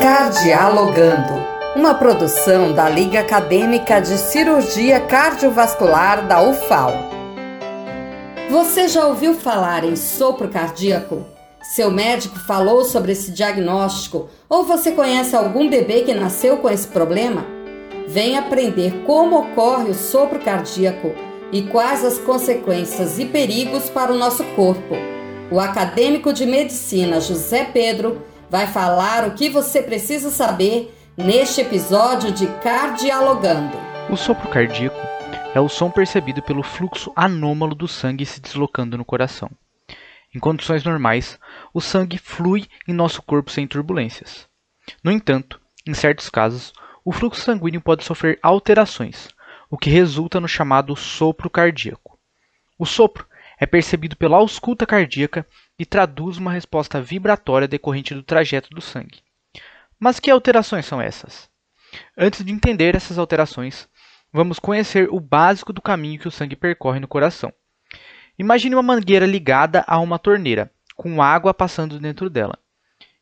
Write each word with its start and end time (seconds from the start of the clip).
Cardialogando, 0.00 1.44
uma 1.74 1.92
produção 1.92 2.72
da 2.72 2.88
Liga 2.88 3.18
Acadêmica 3.18 4.00
de 4.00 4.16
Cirurgia 4.16 5.00
Cardiovascular 5.00 6.24
da 6.28 6.40
UFAL. 6.40 6.92
Você 8.48 8.86
já 8.86 9.08
ouviu 9.08 9.34
falar 9.34 9.82
em 9.82 9.96
sopro 9.96 10.48
cardíaco? 10.48 11.26
Seu 11.74 11.90
médico 11.90 12.38
falou 12.38 12.84
sobre 12.84 13.10
esse 13.10 13.32
diagnóstico 13.32 14.28
ou 14.48 14.62
você 14.62 14.92
conhece 14.92 15.34
algum 15.34 15.68
bebê 15.68 16.02
que 16.02 16.14
nasceu 16.14 16.58
com 16.58 16.70
esse 16.70 16.86
problema? 16.86 17.44
Vem 18.06 18.38
aprender 18.38 19.02
como 19.04 19.36
ocorre 19.36 19.90
o 19.90 19.94
sopro 19.94 20.38
cardíaco 20.38 21.10
e 21.50 21.62
quais 21.62 22.04
as 22.04 22.18
consequências 22.18 23.18
e 23.18 23.24
perigos 23.24 23.90
para 23.90 24.12
o 24.12 24.16
nosso 24.16 24.44
corpo. 24.54 24.94
O 25.50 25.58
acadêmico 25.58 26.32
de 26.32 26.46
medicina 26.46 27.20
José 27.20 27.64
Pedro 27.72 28.27
vai 28.50 28.66
falar 28.66 29.26
o 29.26 29.34
que 29.34 29.48
você 29.48 29.82
precisa 29.82 30.30
saber 30.30 30.94
neste 31.16 31.60
episódio 31.60 32.32
de 32.32 32.46
Cardialogando. 32.62 33.76
O 34.10 34.16
sopro 34.16 34.48
cardíaco 34.48 34.96
é 35.54 35.60
o 35.60 35.68
som 35.68 35.90
percebido 35.90 36.42
pelo 36.42 36.62
fluxo 36.62 37.12
anômalo 37.14 37.74
do 37.74 37.86
sangue 37.86 38.24
se 38.24 38.40
deslocando 38.40 38.96
no 38.96 39.04
coração. 39.04 39.50
Em 40.34 40.38
condições 40.38 40.84
normais, 40.84 41.38
o 41.74 41.80
sangue 41.80 42.18
flui 42.18 42.66
em 42.86 42.92
nosso 42.92 43.22
corpo 43.22 43.50
sem 43.50 43.66
turbulências. 43.66 44.46
No 45.02 45.10
entanto, 45.10 45.60
em 45.86 45.94
certos 45.94 46.28
casos, 46.30 46.72
o 47.04 47.12
fluxo 47.12 47.42
sanguíneo 47.42 47.80
pode 47.80 48.04
sofrer 48.04 48.38
alterações, 48.42 49.28
o 49.70 49.76
que 49.76 49.90
resulta 49.90 50.40
no 50.40 50.48
chamado 50.48 50.94
sopro 50.96 51.50
cardíaco. 51.50 52.18
O 52.78 52.86
sopro 52.86 53.26
é 53.58 53.66
percebido 53.66 54.16
pela 54.16 54.36
ausculta 54.36 54.86
cardíaca 54.86 55.46
e 55.78 55.86
traduz 55.86 56.36
uma 56.36 56.52
resposta 56.52 57.00
vibratória 57.00 57.68
decorrente 57.68 58.14
do 58.14 58.22
trajeto 58.22 58.70
do 58.70 58.80
sangue. 58.80 59.22
Mas 59.98 60.18
que 60.18 60.30
alterações 60.30 60.86
são 60.86 61.00
essas? 61.00 61.48
Antes 62.16 62.44
de 62.44 62.52
entender 62.52 62.94
essas 62.94 63.18
alterações, 63.18 63.88
vamos 64.32 64.58
conhecer 64.58 65.08
o 65.10 65.20
básico 65.20 65.72
do 65.72 65.80
caminho 65.80 66.18
que 66.18 66.28
o 66.28 66.30
sangue 66.30 66.56
percorre 66.56 67.00
no 67.00 67.08
coração. 67.08 67.52
Imagine 68.38 68.74
uma 68.74 68.82
mangueira 68.82 69.26
ligada 69.26 69.84
a 69.86 69.98
uma 69.98 70.18
torneira, 70.18 70.70
com 70.94 71.22
água 71.22 71.54
passando 71.54 71.98
dentro 71.98 72.28
dela. 72.28 72.58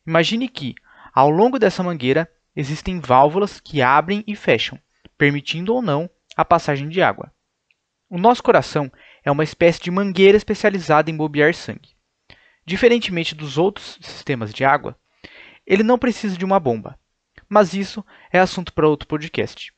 Imagine 0.05 0.47
que, 0.47 0.75
ao 1.13 1.29
longo 1.29 1.57
dessa 1.57 1.83
mangueira, 1.83 2.29
existem 2.55 2.99
válvulas 2.99 3.59
que 3.59 3.81
abrem 3.81 4.23
e 4.27 4.35
fecham, 4.35 4.79
permitindo 5.17 5.73
ou 5.73 5.81
não 5.81 6.09
a 6.35 6.45
passagem 6.45 6.89
de 6.89 7.01
água. 7.01 7.31
O 8.09 8.17
nosso 8.17 8.41
coração 8.41 8.91
é 9.23 9.31
uma 9.31 9.43
espécie 9.43 9.81
de 9.81 9.91
mangueira 9.91 10.37
especializada 10.37 11.09
em 11.09 11.17
bombear 11.17 11.53
sangue. 11.53 11.96
Diferentemente 12.67 13.33
dos 13.33 13.57
outros 13.57 13.97
sistemas 14.01 14.53
de 14.53 14.65
água, 14.65 14.99
ele 15.65 15.83
não 15.83 15.97
precisa 15.97 16.37
de 16.37 16.43
uma 16.43 16.59
bomba. 16.59 16.99
Mas 17.47 17.73
isso 17.73 18.05
é 18.29 18.39
assunto 18.39 18.73
para 18.73 18.89
outro 18.89 19.07
podcast. 19.07 19.71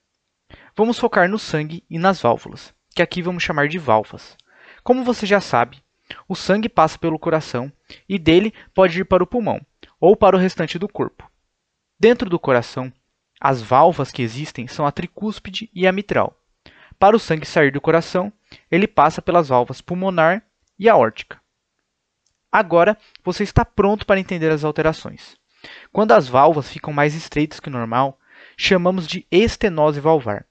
Vamos 0.76 0.98
focar 0.98 1.30
no 1.30 1.38
sangue 1.38 1.84
e 1.88 2.00
nas 2.00 2.20
válvulas, 2.20 2.74
que 2.96 3.04
aqui 3.04 3.22
vamos 3.22 3.44
chamar 3.44 3.68
de 3.68 3.78
válvulas. 3.78 4.36
Como 4.84 5.04
você 5.04 5.28
já 5.28 5.40
sabe, 5.40 5.84
o 6.28 6.36
sangue 6.36 6.68
passa 6.68 6.98
pelo 6.98 7.20
coração 7.20 7.72
e 8.08 8.18
dele 8.18 8.52
pode 8.74 9.00
ir 9.00 9.06
para 9.06 9.24
o 9.24 9.28
pulmão 9.28 9.64
ou 10.00 10.18
para 10.18 10.36
o 10.36 10.40
restante 10.40 10.80
do 10.80 10.88
corpo. 10.88 11.30
Dentro 12.00 12.28
do 12.28 12.40
coração, 12.40 12.92
as 13.40 13.62
válvulas 13.62 14.12
que 14.12 14.24
existem 14.24 14.68
são 14.68 14.84
a 14.84 14.92
tricúspide 14.92 15.70
e 15.76 15.86
a 15.86 15.92
mitral. 15.92 16.36
Para 16.98 17.16
o 17.16 17.20
sangue 17.20 17.46
sair 17.46 17.72
do 17.72 17.80
coração, 17.80 18.34
ele 18.72 18.88
passa 18.88 19.22
pelas 19.22 19.50
válvulas 19.50 19.80
pulmonar 19.80 20.44
e 20.80 20.90
aórtica. 20.90 21.40
Agora 22.52 22.98
você 23.24 23.44
está 23.44 23.64
pronto 23.64 24.06
para 24.06 24.20
entender 24.20 24.52
as 24.52 24.64
alterações. 24.64 25.38
Quando 25.92 26.14
as 26.14 26.28
válvulas 26.28 26.72
ficam 26.72 26.94
mais 26.94 27.14
estreitas 27.14 27.60
que 27.60 27.70
o 27.70 27.72
normal, 27.72 28.20
chamamos 28.58 29.08
de 29.08 29.26
estenose 29.32 30.00
valvar. 30.00 30.46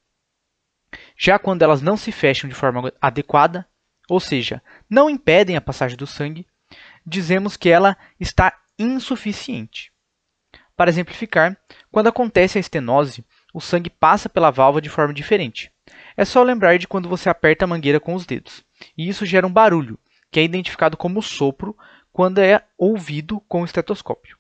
Já 1.17 1.39
quando 1.39 1.63
elas 1.63 1.83
não 1.83 1.97
se 1.97 2.13
fecham 2.13 2.49
de 2.49 2.55
forma 2.55 2.93
adequada, 3.01 3.67
ou 4.09 4.21
seja, 4.21 4.63
não 4.89 5.11
impedem 5.11 5.57
a 5.57 5.61
passagem 5.61 5.97
do 5.97 6.07
sangue, 6.07 6.47
dizemos 7.05 7.57
que 7.57 7.69
ela 7.69 7.97
está 8.19 8.53
insuficiente. 8.79 9.93
Para 10.77 10.91
exemplificar, 10.91 11.57
quando 11.91 12.07
acontece 12.07 12.57
a 12.57 12.61
estenose, 12.61 13.25
o 13.53 13.61
sangue 13.61 13.91
passa 13.91 14.29
pela 14.29 14.51
válvula 14.51 14.81
de 14.81 14.89
forma 14.89 15.13
diferente. 15.13 15.73
É 16.17 16.25
só 16.25 16.43
lembrar 16.43 16.79
de 16.79 16.87
quando 16.87 17.09
você 17.09 17.29
aperta 17.29 17.65
a 17.65 17.69
mangueira 17.69 17.99
com 17.99 18.15
os 18.15 18.25
dedos, 18.25 18.65
e 18.97 19.09
isso 19.09 19.27
gera 19.27 19.47
um 19.47 19.53
barulho, 19.53 19.99
que 20.31 20.39
é 20.39 20.45
identificado 20.45 20.97
como 20.97 21.23
sopro 21.23 21.77
quando 22.13 22.39
é 22.39 22.65
ouvido 22.77 23.41
com 23.49 23.65
estetoscópio. 23.65 24.37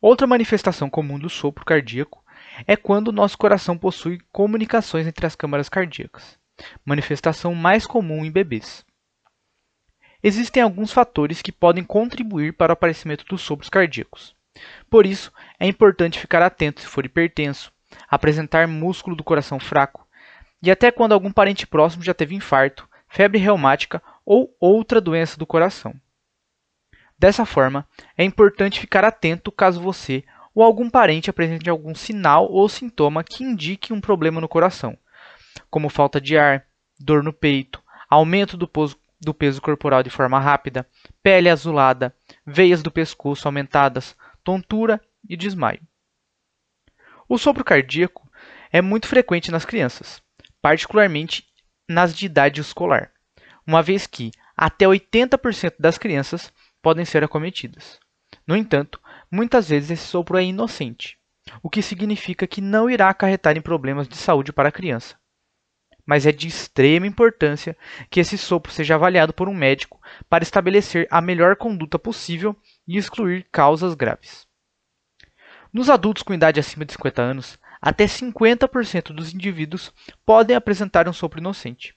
Outra 0.00 0.26
manifestação 0.26 0.88
comum 0.88 1.18
do 1.18 1.28
sopro 1.28 1.64
cardíaco 1.64 2.24
é 2.66 2.76
quando 2.76 3.08
o 3.08 3.12
nosso 3.12 3.36
coração 3.36 3.76
possui 3.76 4.20
comunicações 4.30 5.06
entre 5.06 5.26
as 5.26 5.34
câmaras 5.34 5.68
cardíacas, 5.68 6.38
manifestação 6.84 7.54
mais 7.54 7.86
comum 7.86 8.24
em 8.24 8.30
bebês. 8.30 8.84
Existem 10.22 10.62
alguns 10.62 10.92
fatores 10.92 11.40
que 11.42 11.52
podem 11.52 11.84
contribuir 11.84 12.52
para 12.52 12.70
o 12.70 12.74
aparecimento 12.74 13.24
dos 13.24 13.40
sopros 13.40 13.68
cardíacos. 13.68 14.34
Por 14.90 15.06
isso, 15.06 15.32
é 15.58 15.66
importante 15.66 16.18
ficar 16.18 16.42
atento 16.42 16.80
se 16.80 16.86
for 16.86 17.04
hipertenso, 17.04 17.72
apresentar 18.08 18.66
músculo 18.66 19.14
do 19.14 19.24
coração 19.24 19.60
fraco 19.60 20.06
e 20.62 20.70
até 20.70 20.90
quando 20.90 21.12
algum 21.12 21.30
parente 21.30 21.66
próximo 21.66 22.02
já 22.02 22.12
teve 22.12 22.34
infarto, 22.34 22.88
febre 23.08 23.38
reumática 23.38 24.02
ou 24.24 24.54
outra 24.60 25.00
doença 25.00 25.36
do 25.38 25.46
coração. 25.46 25.94
Dessa 27.18 27.44
forma, 27.44 27.86
é 28.16 28.24
importante 28.24 28.80
ficar 28.80 29.04
atento 29.04 29.50
caso 29.50 29.80
você 29.80 30.24
ou 30.54 30.62
algum 30.62 30.88
parente 30.88 31.30
apresente 31.30 31.68
algum 31.68 31.94
sinal 31.94 32.50
ou 32.50 32.68
sintoma 32.68 33.24
que 33.24 33.42
indique 33.42 33.92
um 33.92 34.00
problema 34.00 34.40
no 34.40 34.48
coração, 34.48 34.96
como 35.70 35.88
falta 35.88 36.20
de 36.20 36.38
ar, 36.38 36.66
dor 36.98 37.22
no 37.22 37.32
peito, 37.32 37.82
aumento 38.08 38.56
do, 38.56 38.70
do 39.20 39.34
peso 39.34 39.60
corporal 39.60 40.02
de 40.02 40.10
forma 40.10 40.38
rápida, 40.38 40.88
pele 41.22 41.48
azulada, 41.48 42.14
veias 42.46 42.82
do 42.82 42.90
pescoço 42.90 43.46
aumentadas, 43.46 44.16
tontura 44.44 45.00
e 45.28 45.36
desmaio. 45.36 45.80
O 47.28 47.36
sopro 47.36 47.64
cardíaco 47.64 48.28
é 48.72 48.80
muito 48.80 49.06
frequente 49.06 49.50
nas 49.50 49.64
crianças, 49.64 50.22
particularmente 50.62 51.46
nas 51.88 52.14
de 52.14 52.26
idade 52.26 52.60
escolar 52.60 53.12
uma 53.68 53.82
vez 53.82 54.06
que 54.06 54.30
até 54.56 54.86
80% 54.86 55.74
das 55.78 55.98
crianças 55.98 56.50
podem 56.82 57.04
ser 57.04 57.24
acometidas. 57.24 57.98
No 58.46 58.56
entanto, 58.56 59.00
muitas 59.30 59.68
vezes 59.68 59.90
esse 59.90 60.06
sopro 60.06 60.36
é 60.36 60.44
inocente, 60.44 61.18
o 61.62 61.70
que 61.70 61.82
significa 61.82 62.46
que 62.46 62.60
não 62.60 62.90
irá 62.90 63.08
acarretar 63.08 63.56
em 63.56 63.62
problemas 63.62 64.08
de 64.08 64.16
saúde 64.16 64.52
para 64.52 64.68
a 64.68 64.72
criança. 64.72 65.16
Mas 66.06 66.24
é 66.24 66.32
de 66.32 66.48
extrema 66.48 67.06
importância 67.06 67.76
que 68.08 68.20
esse 68.20 68.38
sopro 68.38 68.72
seja 68.72 68.94
avaliado 68.94 69.32
por 69.34 69.48
um 69.48 69.54
médico 69.54 70.00
para 70.28 70.42
estabelecer 70.42 71.06
a 71.10 71.20
melhor 71.20 71.56
conduta 71.56 71.98
possível 71.98 72.56
e 72.86 72.96
excluir 72.96 73.46
causas 73.52 73.94
graves. 73.94 74.46
Nos 75.72 75.90
adultos 75.90 76.22
com 76.22 76.32
idade 76.32 76.58
acima 76.58 76.86
de 76.86 76.92
50 76.92 77.20
anos, 77.20 77.58
até 77.80 78.06
50% 78.06 79.12
dos 79.12 79.34
indivíduos 79.34 79.92
podem 80.24 80.56
apresentar 80.56 81.08
um 81.08 81.12
sopro 81.12 81.40
inocente. 81.40 81.94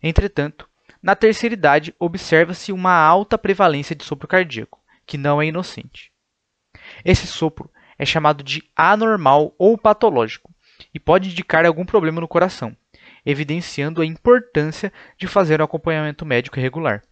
Entretanto, 0.00 0.68
na 1.02 1.14
terceira 1.14 1.54
idade 1.54 1.94
observa-se 1.98 2.72
uma 2.72 2.92
alta 2.92 3.38
prevalência 3.38 3.94
de 3.94 4.04
sopro 4.04 4.26
cardíaco, 4.28 4.80
que 5.06 5.16
não 5.16 5.40
é 5.40 5.46
inocente. 5.46 6.12
Esse 7.04 7.26
sopro 7.26 7.70
é 7.98 8.04
chamado 8.04 8.42
de 8.42 8.62
anormal 8.76 9.54
ou 9.58 9.76
patológico 9.76 10.54
e 10.94 11.00
pode 11.00 11.30
indicar 11.30 11.66
algum 11.66 11.84
problema 11.84 12.20
no 12.20 12.28
coração, 12.28 12.76
evidenciando 13.24 14.00
a 14.00 14.06
importância 14.06 14.92
de 15.16 15.26
fazer 15.26 15.60
um 15.60 15.64
acompanhamento 15.64 16.24
médico 16.24 16.60
regular. 16.60 17.02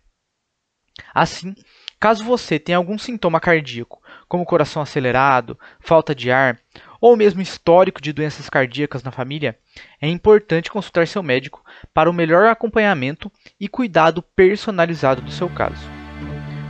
Assim, 1.15 1.55
caso 2.01 2.25
você 2.25 2.59
tenha 2.59 2.79
algum 2.79 2.99
sintoma 2.99 3.41
cardíaco, 3.41 4.03
como 4.29 4.47
coração 4.47 4.81
acelerado, 4.81 5.59
falta 5.81 6.15
de 6.15 6.31
ar 6.31 6.59
ou 7.01 7.17
mesmo 7.17 7.41
histórico 7.41 8.01
de 8.01 8.13
doenças 8.13 8.49
cardíacas 8.49 9.03
na 9.03 9.11
família, 9.11 9.57
é 10.01 10.09
importante 10.09 10.71
consultar 10.71 11.07
seu 11.07 11.23
médico 11.23 11.63
para 11.93 12.11
o 12.11 12.13
melhor 12.13 12.47
acompanhamento 12.47 13.31
e 13.61 13.69
cuidado 13.69 14.23
personalizado 14.23 15.23
do 15.23 15.31
seu 15.31 15.49
caso. 15.49 15.97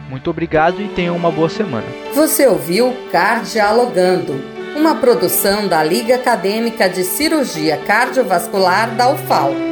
Muito 0.08 0.30
obrigado 0.30 0.80
e 0.80 0.88
tenha 0.88 1.12
uma 1.12 1.30
boa 1.30 1.48
semana. 1.48 1.86
Você 2.14 2.46
ouviu 2.46 2.94
Cardialogando, 3.10 4.34
uma 4.76 4.94
produção 4.94 5.66
da 5.66 5.82
Liga 5.82 6.14
Acadêmica 6.14 6.88
de 6.88 7.02
Cirurgia 7.02 7.76
Cardiovascular 7.78 8.94
da 8.94 9.10
UFAL. 9.10 9.65